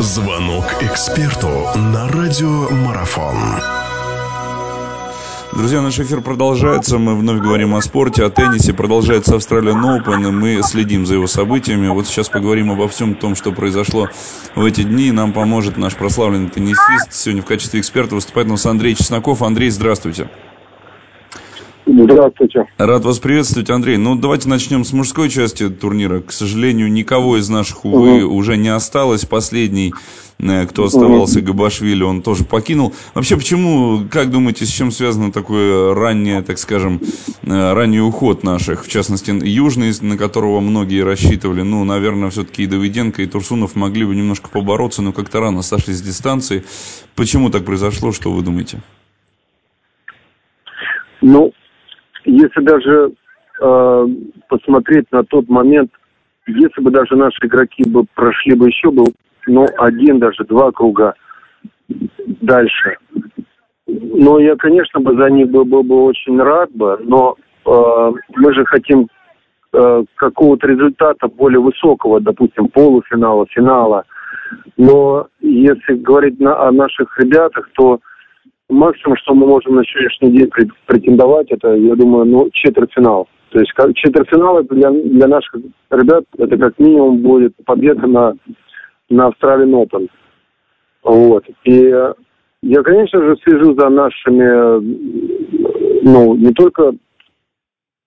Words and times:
Звонок 0.00 0.64
эксперту 0.80 1.68
на 1.76 2.08
радиомарафон. 2.08 3.36
Друзья, 5.52 5.82
наш 5.82 5.98
эфир 5.98 6.22
продолжается. 6.22 6.96
Мы 6.96 7.14
вновь 7.14 7.42
говорим 7.42 7.74
о 7.74 7.82
спорте, 7.82 8.24
о 8.24 8.30
теннисе. 8.30 8.72
Продолжается 8.72 9.36
Австралиан 9.36 9.84
Open, 9.84 10.26
и 10.26 10.30
мы 10.30 10.62
следим 10.62 11.04
за 11.04 11.16
его 11.16 11.26
событиями. 11.26 11.88
Вот 11.88 12.06
сейчас 12.06 12.30
поговорим 12.30 12.70
обо 12.70 12.88
всем 12.88 13.14
том, 13.14 13.36
что 13.36 13.52
произошло 13.52 14.08
в 14.54 14.64
эти 14.64 14.84
дни. 14.84 15.12
Нам 15.12 15.34
поможет 15.34 15.76
наш 15.76 15.94
прославленный 15.96 16.48
теннисист. 16.48 17.12
Сегодня 17.12 17.42
в 17.42 17.46
качестве 17.46 17.78
эксперта 17.78 18.14
выступает 18.14 18.48
у 18.48 18.52
нас 18.52 18.64
Андрей 18.64 18.94
Чесноков. 18.94 19.42
Андрей, 19.42 19.68
здравствуйте. 19.68 20.30
Здравствуйте. 21.92 22.66
Рад 22.78 23.04
вас 23.04 23.18
приветствовать, 23.18 23.68
Андрей. 23.68 23.96
Ну, 23.96 24.14
давайте 24.14 24.48
начнем 24.48 24.84
с 24.84 24.92
мужской 24.92 25.28
части 25.28 25.68
турнира. 25.68 26.20
К 26.20 26.30
сожалению, 26.30 26.90
никого 26.92 27.36
из 27.36 27.48
наших, 27.48 27.84
увы, 27.84 28.24
угу. 28.24 28.36
уже 28.36 28.56
не 28.56 28.68
осталось. 28.68 29.24
Последний, 29.24 29.92
э, 30.38 30.66
кто 30.66 30.84
оставался, 30.84 31.40
угу. 31.40 31.48
Габашвили, 31.48 32.04
он 32.04 32.22
тоже 32.22 32.44
покинул. 32.44 32.94
Вообще, 33.14 33.36
почему, 33.36 34.02
как 34.08 34.30
думаете, 34.30 34.66
с 34.66 34.68
чем 34.68 34.92
связано 34.92 35.32
такое 35.32 35.92
раннее, 35.92 36.42
так 36.42 36.58
скажем, 36.58 37.00
э, 37.42 37.72
ранний 37.72 38.00
уход 38.00 38.44
наших? 38.44 38.84
В 38.84 38.88
частности, 38.88 39.32
Южный, 39.42 39.92
на 40.00 40.16
которого 40.16 40.60
многие 40.60 41.02
рассчитывали. 41.02 41.62
Ну, 41.62 41.82
наверное, 41.82 42.30
все-таки 42.30 42.62
и 42.62 42.66
Давиденко, 42.66 43.22
и 43.22 43.26
Турсунов 43.26 43.74
могли 43.74 44.04
бы 44.04 44.14
немножко 44.14 44.48
побороться, 44.48 45.02
но 45.02 45.12
как-то 45.12 45.40
рано 45.40 45.62
сошли 45.62 45.92
с 45.92 46.00
дистанции. 46.00 46.62
Почему 47.16 47.50
так 47.50 47.64
произошло, 47.64 48.12
что 48.12 48.30
вы 48.30 48.42
думаете? 48.42 48.80
Ну, 51.20 51.52
если 52.24 52.60
даже 52.62 53.12
э, 53.60 54.06
посмотреть 54.48 55.10
на 55.12 55.24
тот 55.24 55.48
момент, 55.48 55.90
если 56.46 56.80
бы 56.80 56.90
даже 56.90 57.16
наши 57.16 57.46
игроки 57.46 57.88
бы 57.88 58.04
прошли 58.14 58.54
бы 58.54 58.68
еще 58.68 58.90
бы, 58.90 59.04
ну, 59.46 59.66
один, 59.78 60.18
даже 60.18 60.44
два 60.44 60.72
круга 60.72 61.14
дальше. 62.40 62.96
Но 63.86 64.38
я, 64.38 64.56
конечно, 64.56 65.00
бы 65.00 65.16
за 65.16 65.30
них 65.30 65.48
был, 65.50 65.64
был 65.64 65.82
бы 65.82 66.04
очень 66.04 66.40
рад 66.40 66.70
бы, 66.72 66.98
но 67.02 67.36
э, 67.66 68.12
мы 68.36 68.54
же 68.54 68.64
хотим 68.64 69.08
э, 69.72 70.04
какого-то 70.16 70.66
результата 70.66 71.28
более 71.28 71.60
высокого, 71.60 72.20
допустим, 72.20 72.68
полуфинала, 72.68 73.46
финала. 73.48 74.04
Но 74.76 75.26
если 75.40 75.94
говорить 75.94 76.38
на, 76.40 76.68
о 76.68 76.72
наших 76.72 77.18
ребятах, 77.18 77.68
то 77.74 78.00
максимум, 78.70 79.16
что 79.18 79.34
мы 79.34 79.46
можем 79.46 79.74
на 79.76 79.84
сегодняшний 79.84 80.30
день 80.30 80.50
претендовать, 80.86 81.50
это, 81.50 81.74
я 81.74 81.94
думаю, 81.94 82.24
ну, 82.24 82.48
четвертьфинал. 82.52 83.28
То 83.50 83.58
есть 83.58 83.72
четвертьфинал 83.94 84.60
это 84.60 84.74
для, 84.74 84.90
для 84.90 85.26
наших 85.26 85.54
ребят, 85.90 86.24
это 86.38 86.56
как 86.56 86.78
минимум 86.78 87.18
будет 87.18 87.54
победа 87.64 88.06
на, 88.06 88.34
на 89.08 89.26
Австралиан 89.26 89.74
Open. 89.74 90.08
Вот. 91.02 91.44
И 91.64 91.92
я, 92.62 92.82
конечно 92.82 93.20
же, 93.22 93.36
слежу 93.42 93.74
за 93.74 93.88
нашими, 93.88 94.80
ну, 96.04 96.34
не 96.36 96.52
только 96.52 96.92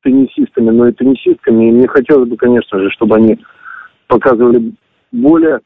теннисистами, 0.03 0.69
но 0.69 0.87
и 0.87 0.93
теннисистками. 0.93 1.69
И 1.69 1.71
мне 1.71 1.87
хотелось 1.87 2.29
бы, 2.29 2.37
конечно 2.37 2.79
же, 2.79 2.89
чтобы 2.91 3.15
они 3.15 3.39
показывали 4.07 4.73
более 5.11 5.59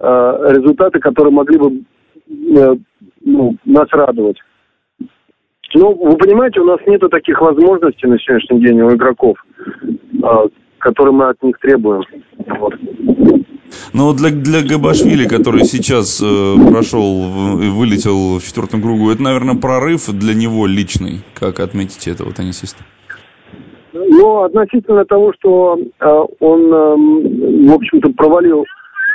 э, 0.00 0.38
результаты, 0.50 0.98
которые 0.98 1.32
могли 1.32 1.58
бы 1.58 1.82
э, 2.58 2.76
ну, 3.20 3.56
нас 3.64 3.88
радовать. 3.92 4.38
Ну, 5.74 5.92
вы 5.92 6.16
понимаете, 6.16 6.60
у 6.60 6.64
нас 6.64 6.78
нету 6.86 7.08
таких 7.08 7.40
возможностей 7.40 8.06
на 8.06 8.18
сегодняшний 8.18 8.60
день 8.60 8.80
у 8.80 8.94
игроков, 8.94 9.36
э, 9.86 10.48
которые 10.78 11.12
мы 11.12 11.28
от 11.28 11.42
них 11.42 11.58
требуем. 11.58 12.02
Вот. 12.36 12.74
Но 13.92 14.12
для, 14.12 14.30
для 14.30 14.62
Габашвили, 14.62 15.26
который 15.26 15.64
сейчас 15.64 16.22
э, 16.22 16.54
прошел, 16.70 17.22
вылетел 17.22 18.38
в 18.38 18.42
четвертом 18.44 18.82
кругу, 18.82 19.10
это, 19.10 19.22
наверное, 19.22 19.56
прорыв 19.56 20.08
для 20.10 20.34
него 20.34 20.66
личный. 20.66 21.22
Как 21.34 21.60
отметите 21.60 22.10
этого 22.10 22.32
теннисиста? 22.32 22.84
Ну, 23.92 24.42
относительно 24.42 25.04
того, 25.04 25.32
что 25.38 25.78
э, 25.78 26.06
он, 26.40 26.72
э, 26.72 27.68
в 27.68 27.74
общем-то, 27.74 28.10
провалил 28.10 28.64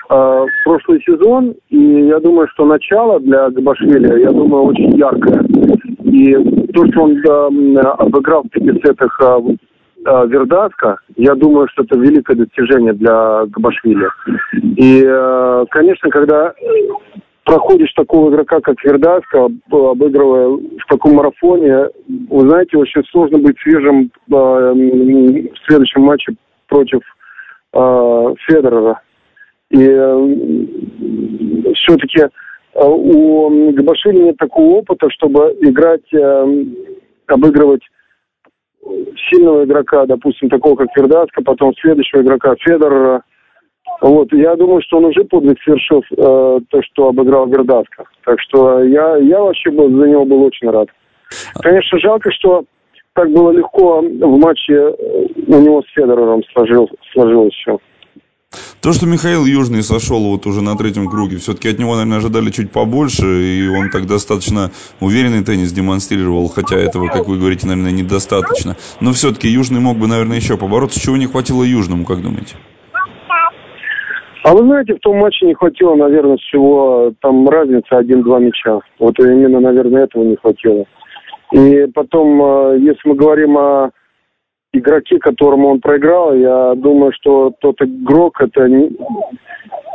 прошлый 0.10 1.02
сезон, 1.06 1.54
и 1.70 1.78
я 1.78 2.20
думаю, 2.20 2.48
что 2.54 2.66
начало 2.66 3.20
для 3.20 3.50
Габашвили, 3.52 4.22
я 4.22 4.32
думаю, 4.32 4.64
очень 4.64 4.98
яркое. 4.98 5.44
И 6.04 6.34
то, 6.74 6.86
что 6.88 7.04
он 7.04 7.18
э, 7.18 7.80
обыграл 7.80 8.44
в 8.44 8.50
пяти 8.50 8.72
сетах 8.84 9.20
э, 9.22 9.40
э, 10.06 10.28
Вердаска, 10.28 10.98
я 11.16 11.36
думаю, 11.36 11.68
что 11.72 11.84
это 11.84 12.00
великое 12.00 12.36
достижение 12.36 12.94
для 12.94 13.46
Габашвили. 13.46 14.08
И, 14.78 15.04
э, 15.06 15.66
конечно, 15.70 16.10
когда 16.10 16.54
проходишь 17.46 17.94
такого 17.94 18.32
игрока, 18.32 18.60
как 18.62 18.84
Вердаска, 18.84 19.50
обыгрывая 19.72 20.58
в 20.58 20.86
таком 20.88 21.16
марафоне, 21.16 21.90
вы 22.30 22.50
знаете, 22.50 22.78
очень 22.78 23.04
сложно 23.12 23.38
быть 23.38 23.58
свежим 23.60 24.12
э, 24.32 24.34
в 24.34 25.68
следующем 25.68 26.02
матче 26.02 26.34
против 26.68 27.02
э, 27.74 28.34
Федерера. 28.48 29.02
И 29.72 29.78
э, 29.82 30.66
все-таки 31.76 32.22
э, 32.22 32.30
у 32.76 33.72
Габашвили 33.72 34.24
нет 34.24 34.38
такого 34.38 34.78
опыта, 34.78 35.10
чтобы 35.12 35.56
играть, 35.62 36.12
э, 36.14 36.66
обыгрывать 37.28 37.84
сильного 39.30 39.66
игрока, 39.66 40.06
допустим, 40.06 40.50
такого 40.50 40.76
как 40.76 40.88
Вердаска, 40.96 41.44
потом 41.44 41.74
следующего 41.76 42.22
игрока 42.22 42.56
Федорера. 42.60 43.24
Вот, 44.02 44.32
я 44.34 44.56
думаю, 44.56 44.82
что 44.82 44.98
он 44.98 45.06
уже 45.06 45.24
подвиг 45.26 45.58
совершил 45.64 46.04
э, 46.12 46.60
то, 46.70 46.82
что 46.84 47.10
обыграл 47.10 47.48
Вердаска. 47.48 48.06
Так 48.24 48.40
что 48.42 48.84
я, 48.84 49.18
я 49.18 49.40
вообще 49.40 49.70
был, 49.72 49.90
за 49.90 50.08
него 50.08 50.26
был 50.26 50.44
очень 50.44 50.70
рад. 50.70 50.90
Конечно, 51.62 52.00
жалко, 52.00 52.32
что 52.32 52.64
так 53.14 53.30
было 53.32 53.52
легко 53.52 54.02
в 54.02 54.40
матче 54.40 54.96
у 55.48 55.62
него 55.62 55.82
с 55.82 55.92
Федорером 55.94 56.42
сложил, 56.54 56.90
сложилось 57.12 57.54
все. 57.54 57.78
То, 58.82 58.94
что 58.94 59.06
Михаил 59.06 59.46
Южный 59.46 59.84
сошел 59.84 60.22
вот 60.32 60.46
уже 60.46 60.62
на 60.62 60.78
третьем 60.78 61.10
круге, 61.10 61.36
все-таки 61.36 61.68
от 61.68 61.80
него, 61.80 61.96
наверное, 61.96 62.20
ожидали 62.20 62.50
чуть 62.50 62.72
побольше, 62.72 63.26
и 63.26 63.68
он 63.68 63.90
так 63.90 64.06
достаточно 64.06 64.72
уверенный 65.02 65.44
теннис 65.44 65.74
демонстрировал, 65.74 66.48
хотя 66.48 66.78
этого, 66.78 67.08
как 67.08 67.28
вы 67.28 67.38
говорите, 67.38 67.68
наверное, 67.68 67.92
недостаточно. 67.92 68.78
Но 69.02 69.12
все-таки 69.12 69.50
Южный 69.50 69.82
мог 69.82 69.98
бы, 69.98 70.08
наверное, 70.08 70.38
еще 70.38 70.56
побороться. 70.56 70.98
Чего 70.98 71.18
не 71.18 71.26
хватило 71.26 71.62
Южному, 71.64 72.06
как 72.06 72.22
думаете? 72.22 72.56
А 74.46 74.54
вы 74.54 74.64
знаете, 74.64 74.96
в 74.96 75.00
том 75.00 75.18
матче 75.18 75.46
не 75.46 75.56
хватило, 75.56 75.96
наверное, 75.96 76.38
всего 76.38 77.12
там 77.22 77.50
разница 77.50 77.98
один-два 77.98 78.40
мяча. 78.40 78.80
Вот 78.98 79.20
именно, 79.20 79.60
наверное, 79.60 80.06
этого 80.06 80.24
не 80.24 80.38
хватило. 80.38 80.86
И 81.52 81.86
потом, 81.94 82.42
э, 82.42 82.78
если 82.80 83.10
мы 83.10 83.16
говорим 83.16 83.58
о 83.58 83.92
игроки, 84.74 85.18
которому 85.18 85.70
он 85.70 85.82
проиграл, 85.82 86.36
я 86.36 86.76
думаю, 86.76 87.12
что 87.14 87.52
тот 87.60 87.82
игрок, 87.82 88.40
это 88.42 88.68
не, 88.68 88.92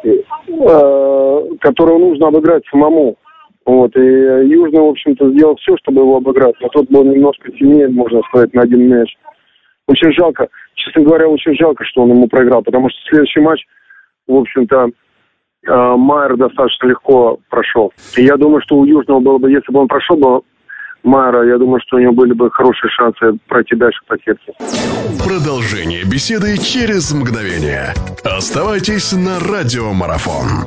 э, 0.05 1.43
которого 1.61 1.99
нужно 1.99 2.29
обыграть 2.29 2.65
самому. 2.71 3.17
Вот, 3.65 3.97
и 3.97 4.01
Южный, 4.01 4.81
в 4.81 4.91
общем-то, 4.91 5.31
сделал 5.31 5.57
все, 5.57 5.77
чтобы 5.79 6.03
его 6.03 6.17
обыграть, 6.17 6.55
но 6.61 6.69
тот 6.69 6.91
был 6.91 7.05
немножко 7.05 7.51
сильнее, 7.53 7.89
можно 7.89 8.21
сказать, 8.29 8.53
на 8.53 8.63
один 8.63 8.89
мяч. 8.89 9.17
Очень 9.87 10.13
жалко, 10.13 10.49
честно 10.75 11.03
говоря, 11.03 11.29
очень 11.29 11.55
жалко, 11.55 11.85
что 11.85 12.03
он 12.03 12.11
ему 12.11 12.29
проиграл, 12.29 12.63
потому 12.63 12.91
что 12.91 12.99
следующий 13.09 13.41
матч, 13.41 13.65
в 14.27 14.35
общем-то, 14.35 14.91
э, 15.67 15.95
Майер 15.97 16.37
достаточно 16.37 16.89
легко 16.89 17.39
прошел. 17.49 17.93
И 18.17 18.23
я 18.23 18.37
думаю, 18.37 18.61
что 18.63 18.77
у 18.77 18.85
Южного 18.85 19.21
было 19.21 19.39
бы, 19.39 19.51
если 19.51 19.73
бы 19.73 19.81
он 19.81 19.89
прошел 19.89 20.17
бы 20.17 20.43
Майера, 21.05 21.47
я 21.47 21.59
думаю, 21.59 21.81
что 21.87 21.97
у 21.97 22.01
него 22.01 22.13
были 22.13 22.33
бы 22.33 22.51
хорошие 22.51 22.91
шансы 22.91 23.39
пройти 23.47 23.77
дальше 23.77 24.01
по 24.07 24.17
сетке. 24.17 24.53
Продолжение 25.23 26.05
беседы 26.05 26.57
через 26.59 27.13
мгновение. 27.13 27.95
Оставайтесь 28.25 29.13
на 29.13 29.39
радиомарафон. 29.39 30.67